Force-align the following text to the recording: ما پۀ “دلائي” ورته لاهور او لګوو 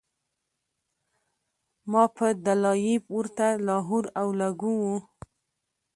ما 1.91 2.03
پۀ 2.15 2.27
“دلائي” 2.45 2.95
ورته 3.15 3.47
لاهور 3.65 4.05
او 4.19 4.27
لګوو 4.39 4.93